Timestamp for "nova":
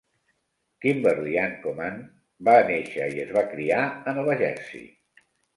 4.21-4.41